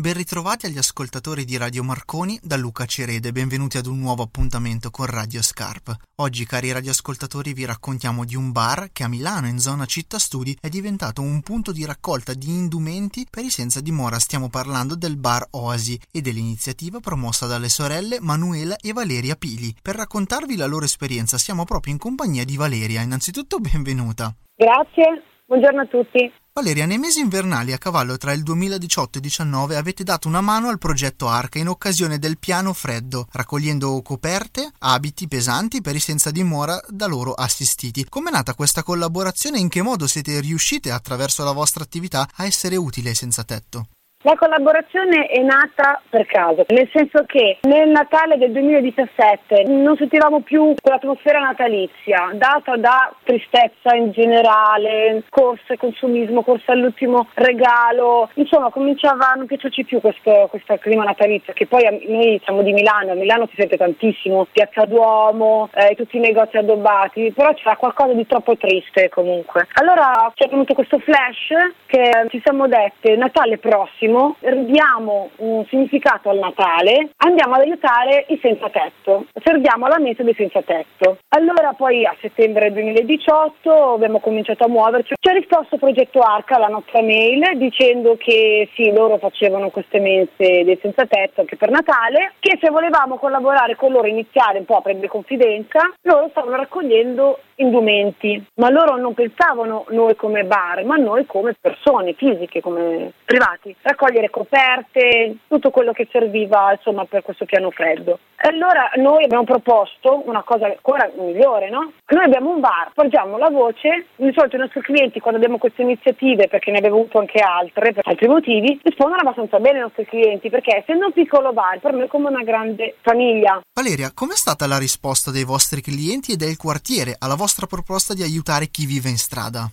Ben 0.00 0.14
ritrovati 0.14 0.64
agli 0.64 0.78
ascoltatori 0.78 1.44
di 1.44 1.58
Radio 1.58 1.82
Marconi 1.82 2.40
da 2.42 2.56
Luca 2.56 2.86
Cerede, 2.86 3.32
benvenuti 3.32 3.76
ad 3.76 3.84
un 3.84 3.98
nuovo 3.98 4.22
appuntamento 4.22 4.90
con 4.90 5.04
Radio 5.04 5.42
Scarp. 5.42 5.94
Oggi, 6.22 6.46
cari 6.46 6.72
radioascoltatori, 6.72 7.52
vi 7.52 7.66
raccontiamo 7.66 8.24
di 8.24 8.34
un 8.34 8.50
bar 8.50 8.88
che 8.92 9.04
a 9.04 9.08
Milano, 9.08 9.46
in 9.46 9.58
zona 9.58 9.84
Città 9.84 10.18
Studi, 10.18 10.56
è 10.58 10.70
diventato 10.70 11.20
un 11.20 11.42
punto 11.42 11.70
di 11.70 11.84
raccolta 11.84 12.32
di 12.32 12.48
indumenti 12.48 13.26
per 13.28 13.44
i 13.44 13.50
senza 13.50 13.82
dimora. 13.82 14.18
Stiamo 14.18 14.48
parlando 14.48 14.94
del 14.94 15.18
bar 15.18 15.46
Oasi 15.50 16.00
e 16.10 16.22
dell'iniziativa 16.22 16.98
promossa 17.00 17.44
dalle 17.44 17.68
sorelle 17.68 18.20
Manuela 18.22 18.76
e 18.76 18.94
Valeria 18.94 19.36
Pili. 19.36 19.76
Per 19.82 19.96
raccontarvi 19.96 20.56
la 20.56 20.64
loro 20.64 20.86
esperienza 20.86 21.36
siamo 21.36 21.64
proprio 21.64 21.92
in 21.92 21.98
compagnia 21.98 22.46
di 22.46 22.56
Valeria. 22.56 23.02
Innanzitutto 23.02 23.58
benvenuta. 23.58 24.34
Grazie, 24.56 25.22
buongiorno 25.44 25.82
a 25.82 25.86
tutti. 25.86 26.32
Valeria, 26.60 26.84
nei 26.84 26.98
mesi 26.98 27.20
invernali 27.20 27.72
a 27.72 27.78
cavallo 27.78 28.18
tra 28.18 28.34
il 28.34 28.42
2018 28.42 29.16
e 29.16 29.20
2019 29.22 29.76
avete 29.76 30.04
dato 30.04 30.28
una 30.28 30.42
mano 30.42 30.68
al 30.68 30.76
progetto 30.76 31.26
Arca 31.26 31.58
in 31.58 31.68
occasione 31.68 32.18
del 32.18 32.36
piano 32.36 32.74
freddo, 32.74 33.26
raccogliendo 33.32 34.02
coperte, 34.02 34.70
abiti 34.80 35.26
pesanti 35.26 35.80
per 35.80 35.96
i 35.96 36.00
senza 36.00 36.30
dimora 36.30 36.78
da 36.86 37.06
loro 37.06 37.32
assistiti. 37.32 38.04
Com'è 38.06 38.30
nata 38.30 38.52
questa 38.52 38.82
collaborazione 38.82 39.56
e 39.56 39.60
in 39.60 39.70
che 39.70 39.80
modo 39.80 40.06
siete 40.06 40.38
riuscite 40.40 40.90
attraverso 40.90 41.44
la 41.44 41.52
vostra 41.52 41.82
attività 41.82 42.28
a 42.34 42.44
essere 42.44 42.76
utili 42.76 43.08
ai 43.08 43.14
senza 43.14 43.42
tetto? 43.42 43.86
La 44.22 44.36
collaborazione 44.36 45.28
è 45.28 45.40
nata 45.40 45.98
per 46.10 46.26
caso, 46.26 46.66
nel 46.68 46.86
senso 46.92 47.24
che 47.24 47.56
nel 47.62 47.88
Natale 47.88 48.36
del 48.36 48.52
2017 48.52 49.62
non 49.62 49.96
sentivamo 49.96 50.40
più 50.40 50.74
quell'atmosfera 50.78 51.38
natalizia, 51.38 52.28
data 52.34 52.76
da 52.76 53.10
tristezza 53.24 53.94
in 53.94 54.10
generale, 54.10 55.22
corsa, 55.30 55.74
consumismo, 55.78 56.42
corsa 56.42 56.72
all'ultimo 56.72 57.28
regalo, 57.32 58.28
insomma 58.34 58.68
cominciava 58.68 59.30
a 59.30 59.36
non 59.36 59.46
piacerci 59.46 59.84
più 59.84 60.02
questo, 60.02 60.48
questo 60.50 60.76
clima 60.76 61.04
natalizio, 61.04 61.54
che 61.54 61.66
poi 61.66 61.84
noi 62.06 62.38
siamo 62.44 62.60
di 62.60 62.74
Milano, 62.74 63.12
a 63.12 63.14
Milano 63.14 63.46
si 63.46 63.54
sente 63.56 63.78
tantissimo, 63.78 64.46
Piazza 64.52 64.84
Duomo, 64.84 65.70
eh, 65.72 65.94
tutti 65.94 66.18
i 66.18 66.20
negozi 66.20 66.58
addobbati, 66.58 67.32
però 67.34 67.54
c'era 67.54 67.76
qualcosa 67.76 68.12
di 68.12 68.26
troppo 68.26 68.54
triste 68.58 69.08
comunque. 69.08 69.66
Allora 69.80 70.30
ci 70.34 70.44
è 70.44 70.48
venuto 70.50 70.74
questo 70.74 70.98
flash 70.98 71.54
che 71.86 72.26
ci 72.28 72.38
siamo 72.44 72.68
dette 72.68 73.16
Natale 73.16 73.56
prossimo 73.56 74.08
attimo 74.10 74.36
ridiamo 74.40 75.30
un 75.36 75.64
significato 75.66 76.30
al 76.30 76.38
Natale, 76.38 77.10
andiamo 77.18 77.54
ad 77.54 77.62
aiutare 77.62 78.26
i 78.28 78.38
senza 78.42 78.68
tetto, 78.68 79.26
serviamo 79.42 79.86
la 79.86 79.98
messa 79.98 80.22
dei 80.22 80.34
senza 80.34 80.60
tetto. 80.62 81.18
Allora 81.28 81.72
poi 81.76 82.04
a 82.04 82.14
settembre 82.20 82.72
2018 82.72 83.94
abbiamo 83.94 84.18
cominciato 84.18 84.64
a 84.64 84.68
muoverci, 84.68 85.14
ci 85.18 85.28
ha 85.28 85.32
risposto 85.32 85.78
Progetto 85.78 86.20
Arca 86.20 86.56
alla 86.56 86.66
nostra 86.66 87.00
mail 87.02 87.56
dicendo 87.56 88.16
che 88.16 88.68
sì, 88.74 88.92
loro 88.92 89.18
facevano 89.18 89.70
queste 89.70 90.00
mense 90.00 90.64
dei 90.64 90.78
senza 90.80 91.06
tetto 91.06 91.40
anche 91.40 91.56
per 91.56 91.70
Natale, 91.70 92.32
che 92.40 92.58
se 92.60 92.70
volevamo 92.70 93.16
collaborare 93.16 93.76
con 93.76 93.92
loro, 93.92 94.06
iniziare 94.06 94.58
un 94.58 94.64
po' 94.64 94.76
a 94.76 94.82
prendere 94.82 95.08
confidenza, 95.08 95.80
loro 96.02 96.28
stavano 96.30 96.56
raccogliendo 96.56 97.38
indumenti, 97.60 98.42
ma 98.54 98.70
loro 98.70 98.96
non 98.96 99.14
pensavano 99.14 99.84
noi 99.90 100.16
come 100.16 100.44
bar, 100.44 100.84
ma 100.84 100.96
noi 100.96 101.26
come 101.26 101.54
persone 101.60 102.14
fisiche, 102.14 102.60
come 102.60 103.12
privati 103.24 103.74
raccogliere 103.82 104.30
coperte, 104.30 105.36
tutto 105.46 105.70
quello 105.70 105.92
che 105.92 106.08
serviva 106.10 106.72
insomma, 106.72 107.04
per 107.04 107.22
questo 107.22 107.44
piano 107.44 107.70
freddo. 107.70 108.18
Allora 108.42 108.90
noi 108.96 109.24
abbiamo 109.24 109.44
proposto 109.44 110.22
una 110.26 110.42
cosa 110.42 110.66
ancora 110.66 111.10
migliore, 111.14 111.68
no? 111.68 111.92
Noi 112.06 112.24
abbiamo 112.24 112.54
un 112.54 112.60
bar, 112.60 112.90
porgiamo 112.94 113.36
la 113.36 113.50
voce, 113.50 114.06
di 114.16 114.32
solito 114.34 114.56
i 114.56 114.60
nostri 114.60 114.80
clienti 114.80 115.20
quando 115.20 115.38
abbiamo 115.38 115.58
queste 115.58 115.82
iniziative, 115.82 116.48
perché 116.48 116.70
ne 116.70 116.78
abbiamo 116.78 116.96
avuto 116.96 117.18
anche 117.18 117.40
altre 117.40 117.92
per 117.92 118.02
altri 118.06 118.28
motivi, 118.28 118.80
rispondono 118.82 119.20
abbastanza 119.20 119.58
bene 119.58 119.78
i 119.78 119.82
nostri 119.82 120.06
clienti, 120.06 120.48
perché 120.48 120.78
essendo 120.78 121.06
un 121.06 121.12
piccolo 121.12 121.52
bar 121.52 121.80
per 121.80 121.92
noi 121.92 122.04
è 122.04 122.08
come 122.08 122.28
una 122.28 122.42
grande 122.42 122.96
famiglia. 123.02 123.60
Valeria, 123.74 124.10
com'è 124.14 124.36
stata 124.36 124.66
la 124.66 124.78
risposta 124.78 125.30
dei 125.30 125.44
vostri 125.44 125.82
clienti 125.82 126.32
e 126.32 126.36
del 126.36 126.56
quartiere 126.56 127.16
alla 127.18 127.36
vostra 127.36 127.66
proposta 127.66 128.14
di 128.14 128.22
aiutare 128.22 128.68
chi 128.68 128.86
vive 128.86 129.10
in 129.10 129.18
strada? 129.18 129.70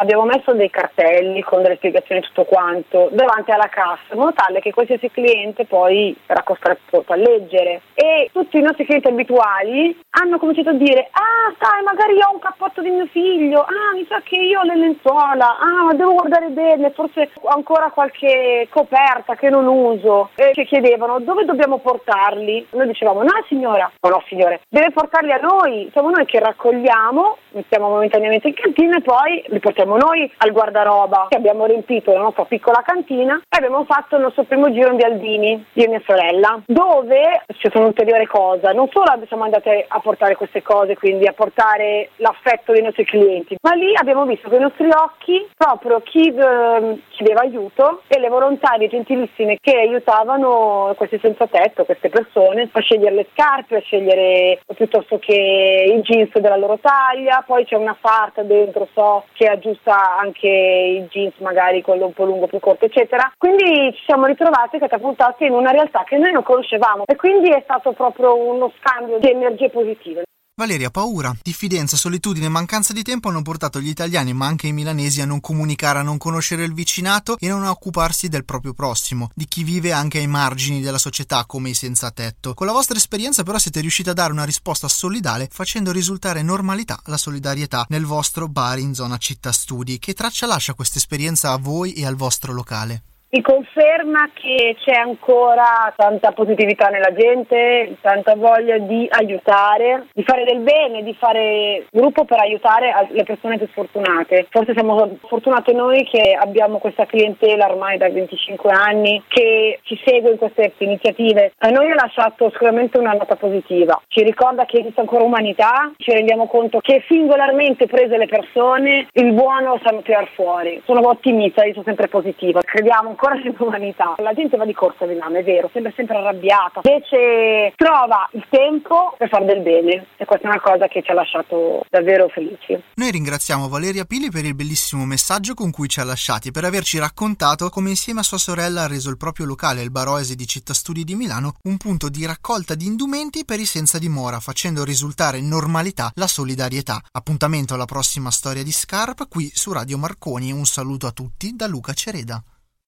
Abbiamo 0.00 0.24
messo 0.24 0.52
dei 0.52 0.70
cartelli 0.70 1.42
con 1.42 1.62
delle 1.62 1.76
spiegazioni 1.76 2.20
tutto 2.20 2.44
quanto 2.44 3.08
davanti 3.12 3.50
alla 3.50 3.68
cassa, 3.68 4.12
in 4.12 4.18
modo 4.18 4.32
tale 4.34 4.60
che 4.60 4.72
qualsiasi 4.72 5.10
cliente 5.10 5.64
poi 5.64 6.16
era 6.26 6.42
costretto 6.42 7.04
a 7.06 7.16
leggere. 7.16 7.82
E 7.94 8.30
tutti 8.32 8.58
i 8.58 8.62
nostri 8.62 8.84
clienti 8.84 9.08
abituali 9.08 9.96
hanno 10.10 10.38
cominciato 10.38 10.70
a 10.70 10.74
dire, 10.74 11.08
ah 11.10 11.52
sai, 11.58 11.82
magari 11.82 12.14
ho 12.14 12.32
un 12.32 12.38
cappotto 12.38 12.80
di 12.82 12.90
mio 12.90 13.06
figlio, 13.06 13.60
ah 13.60 13.94
mi 13.94 14.06
sa 14.08 14.20
che 14.22 14.36
io 14.36 14.60
ho 14.60 14.64
le 14.64 14.76
lenzuola, 14.76 15.58
ah 15.58 15.84
ma 15.84 15.94
devo 15.94 16.14
guardare 16.14 16.48
bene, 16.48 16.90
forse 16.90 17.30
ho 17.40 17.48
ancora 17.48 17.90
qualche 17.90 18.66
coperta 18.70 19.34
che 19.34 19.50
non 19.50 19.66
uso. 19.66 20.30
E 20.34 20.52
ci 20.54 20.64
chiedevano 20.64 21.18
dove 21.20 21.44
dobbiamo 21.44 21.78
portarli. 21.78 22.66
Noi 22.70 22.86
dicevamo, 22.86 23.22
no 23.22 23.44
signora, 23.48 23.90
no 24.00 24.08
no 24.08 24.22
signore, 24.28 24.60
deve 24.68 24.90
portarli 24.90 25.32
a 25.32 25.38
noi, 25.40 25.88
siamo 25.92 26.10
noi 26.10 26.24
che 26.24 26.38
raccogliamo, 26.38 27.36
mettiamo 27.52 27.88
momentaneamente 27.88 28.48
in 28.48 28.54
cantina 28.54 28.96
e 28.96 29.02
poi 29.02 29.44
li 29.48 29.58
portiamo 29.58 29.87
siamo 29.88 29.96
noi 29.96 30.30
al 30.36 30.52
guardaroba 30.52 31.28
che 31.30 31.38
abbiamo 31.38 31.64
riempito 31.64 32.12
la 32.12 32.20
nostra 32.20 32.44
piccola 32.44 32.82
cantina 32.84 33.36
e 33.48 33.56
abbiamo 33.56 33.84
fatto 33.84 34.16
il 34.16 34.22
nostro 34.22 34.42
primo 34.42 34.70
giro 34.70 34.90
in 34.90 34.96
Vialdini, 34.96 35.64
io 35.72 35.84
e 35.84 35.88
mia 35.88 36.02
sorella, 36.04 36.60
dove 36.66 37.44
c'è 37.58 37.70
un'ulteriore 37.72 38.26
cosa, 38.26 38.72
non 38.72 38.90
solo 38.92 39.06
siamo 39.26 39.44
andate 39.44 39.86
a 39.88 39.98
portare 40.00 40.36
queste 40.36 40.62
cose, 40.62 40.94
quindi 40.94 41.26
a 41.26 41.32
portare 41.32 42.10
l'affetto 42.16 42.72
dei 42.72 42.82
nostri 42.82 43.06
clienti, 43.06 43.56
ma 43.62 43.72
lì 43.72 43.94
abbiamo 43.94 44.26
visto 44.26 44.50
con 44.50 44.58
i 44.58 44.62
nostri 44.62 44.90
occhi 44.90 45.48
proprio 45.56 46.00
chi 46.00 46.34
eh, 46.34 47.00
chiedeva 47.18 47.40
aiuto 47.40 48.02
e 48.06 48.20
le 48.20 48.28
volontarie 48.28 48.86
gentilissime 48.86 49.58
che 49.60 49.76
aiutavano 49.76 50.94
questi 50.96 51.18
senza 51.18 51.48
tetto, 51.48 51.84
queste 51.84 52.08
persone, 52.10 52.68
a 52.70 52.80
scegliere 52.80 53.14
le 53.14 53.26
scarpe, 53.32 53.76
a 53.76 53.80
scegliere 53.80 54.60
piuttosto 54.76 55.18
che 55.18 55.92
i 55.96 56.00
jeans 56.02 56.30
della 56.38 56.56
loro 56.56 56.78
taglia, 56.78 57.42
poi 57.44 57.64
c'è 57.64 57.74
una 57.74 57.96
farta 57.98 58.42
dentro, 58.42 58.86
so, 58.94 59.24
che 59.32 59.48
aggiusta 59.48 60.16
anche 60.16 60.46
i 60.46 61.06
jeans 61.10 61.34
magari 61.38 61.82
quello 61.82 62.06
un 62.06 62.12
po' 62.12 62.24
lungo, 62.24 62.46
più 62.46 62.60
corto 62.60 62.84
eccetera. 62.84 63.32
Quindi 63.36 63.92
ci 63.94 64.04
siamo 64.06 64.26
ritrovati 64.26 64.78
catapultati 64.78 65.44
in 65.44 65.52
una 65.52 65.72
realtà 65.72 66.04
che 66.04 66.18
noi 66.18 66.30
non 66.30 66.44
conoscevamo 66.44 67.02
e 67.04 67.16
quindi 67.16 67.50
è 67.50 67.60
stato 67.64 67.92
proprio 67.92 68.36
uno 68.36 68.70
scambio 68.78 69.18
di 69.18 69.28
energie 69.28 69.70
positive. 69.70 70.27
Valeria, 70.58 70.90
paura, 70.90 71.32
diffidenza, 71.40 71.96
solitudine 71.96 72.46
e 72.46 72.48
mancanza 72.48 72.92
di 72.92 73.04
tempo 73.04 73.28
hanno 73.28 73.42
portato 73.42 73.80
gli 73.80 73.86
italiani, 73.86 74.32
ma 74.32 74.46
anche 74.46 74.66
i 74.66 74.72
milanesi, 74.72 75.20
a 75.20 75.24
non 75.24 75.40
comunicare, 75.40 76.00
a 76.00 76.02
non 76.02 76.18
conoscere 76.18 76.64
il 76.64 76.74
vicinato 76.74 77.36
e 77.38 77.48
a 77.48 77.54
non 77.54 77.64
occuparsi 77.64 78.26
del 78.26 78.44
proprio 78.44 78.72
prossimo, 78.72 79.30
di 79.36 79.46
chi 79.46 79.62
vive 79.62 79.92
anche 79.92 80.18
ai 80.18 80.26
margini 80.26 80.80
della 80.80 80.98
società 80.98 81.44
come 81.46 81.68
i 81.68 81.74
senza 81.74 82.10
tetto. 82.10 82.54
Con 82.54 82.66
la 82.66 82.72
vostra 82.72 82.96
esperienza 82.96 83.44
però 83.44 83.56
siete 83.56 83.78
riusciti 83.78 84.08
a 84.08 84.14
dare 84.14 84.32
una 84.32 84.42
risposta 84.42 84.88
solidale 84.88 85.48
facendo 85.48 85.92
risultare 85.92 86.42
normalità 86.42 86.98
la 87.04 87.18
solidarietà 87.18 87.86
nel 87.90 88.04
vostro 88.04 88.48
bar 88.48 88.80
in 88.80 88.94
zona 88.94 89.16
città 89.16 89.52
studi. 89.52 90.00
Che 90.00 90.12
traccia 90.12 90.48
lascia 90.48 90.74
questa 90.74 90.98
esperienza 90.98 91.52
a 91.52 91.56
voi 91.56 91.92
e 91.92 92.04
al 92.04 92.16
vostro 92.16 92.52
locale? 92.52 93.04
Mi 93.30 93.42
conferma 93.42 94.30
che 94.32 94.74
c'è 94.78 94.94
ancora 94.94 95.92
tanta 95.94 96.32
positività 96.32 96.88
nella 96.88 97.12
gente, 97.12 97.94
tanta 98.00 98.34
voglia 98.34 98.78
di 98.78 99.06
aiutare, 99.10 100.06
di 100.14 100.22
fare 100.22 100.44
del 100.44 100.60
bene, 100.60 101.02
di 101.02 101.12
fare 101.12 101.84
gruppo 101.90 102.24
per 102.24 102.40
aiutare 102.40 102.90
le 103.10 103.24
persone 103.24 103.58
più 103.58 103.66
sfortunate. 103.68 104.46
Forse 104.48 104.72
siamo 104.72 105.18
fortunati 105.26 105.74
noi 105.74 106.04
che 106.04 106.34
abbiamo 106.40 106.78
questa 106.78 107.04
clientela 107.04 107.68
ormai 107.68 107.98
da 107.98 108.08
25 108.08 108.70
anni 108.70 109.22
che 109.28 109.80
ci 109.82 110.00
segue 110.06 110.30
in 110.30 110.38
queste 110.38 110.72
iniziative. 110.78 111.52
A 111.58 111.68
noi 111.68 111.90
ha 111.90 111.96
lasciato 111.96 112.48
sicuramente 112.50 112.96
una 112.96 113.12
nota 113.12 113.36
positiva. 113.36 114.00
Ci 114.08 114.22
ricorda 114.22 114.64
che 114.64 114.78
esiste 114.78 115.00
ancora 115.00 115.24
umanità, 115.24 115.92
ci 115.98 116.12
rendiamo 116.12 116.46
conto 116.46 116.80
che 116.80 117.04
singolarmente 117.06 117.84
prese 117.84 118.16
le 118.16 118.26
persone 118.26 119.06
il 119.12 119.32
buono 119.32 119.78
sanno 119.84 120.00
tirar 120.00 120.28
fuori. 120.28 120.80
Sono 120.86 121.06
ottimista, 121.06 121.62
io 121.66 121.74
sono 121.74 121.84
sempre 121.84 122.08
positiva. 122.08 122.62
Crediamo 122.62 123.16
ancora 123.18 123.34
nell'umanità. 123.42 124.14
La 124.18 124.32
gente 124.32 124.56
va 124.56 124.64
di 124.64 124.72
corsa 124.72 125.04
a 125.04 125.08
Milano, 125.08 125.38
è 125.38 125.42
vero, 125.42 125.68
sembra 125.72 125.92
sempre 125.96 126.16
arrabbiata. 126.16 126.80
Invece 126.84 127.72
trova 127.74 128.28
il 128.32 128.46
tempo 128.48 129.14
per 129.18 129.28
fare 129.28 129.44
del 129.44 129.62
bene 129.62 130.06
e 130.16 130.24
questa 130.24 130.46
è 130.46 130.50
una 130.50 130.60
cosa 130.60 130.86
che 130.86 131.02
ci 131.02 131.10
ha 131.10 131.14
lasciato 131.14 131.84
davvero 131.90 132.28
felici. 132.28 132.80
Noi 132.94 133.10
ringraziamo 133.10 133.68
Valeria 133.68 134.04
Pili 134.04 134.30
per 134.30 134.44
il 134.44 134.54
bellissimo 134.54 135.04
messaggio 135.04 135.54
con 135.54 135.70
cui 135.72 135.88
ci 135.88 136.00
ha 136.00 136.04
lasciati, 136.04 136.52
per 136.52 136.64
averci 136.64 136.98
raccontato 136.98 137.68
come 137.68 137.90
insieme 137.90 138.20
a 138.20 138.22
sua 138.22 138.38
sorella 138.38 138.82
ha 138.82 138.86
reso 138.86 139.10
il 139.10 139.16
proprio 139.16 139.46
locale, 139.46 139.82
il 139.82 139.90
Baroese 139.90 140.36
di 140.36 140.46
Città 140.46 140.72
Studi 140.72 141.02
di 141.04 141.16
Milano, 141.16 141.54
un 141.64 141.76
punto 141.76 142.08
di 142.08 142.24
raccolta 142.24 142.74
di 142.74 142.86
indumenti 142.86 143.44
per 143.44 143.58
i 143.58 143.64
senza 143.64 143.98
dimora, 143.98 144.38
facendo 144.38 144.84
risultare 144.84 145.40
normalità 145.40 146.10
la 146.14 146.26
solidarietà. 146.26 147.00
Appuntamento 147.12 147.74
alla 147.74 147.84
prossima 147.84 148.30
storia 148.30 148.62
di 148.62 148.72
Scarp 148.72 149.28
qui 149.28 149.50
su 149.52 149.72
Radio 149.72 149.98
Marconi 149.98 150.52
un 150.52 150.64
saluto 150.64 151.06
a 151.06 151.12
tutti 151.12 151.54
da 151.54 151.66
Luca 151.66 151.92
Cereda. 151.92 152.42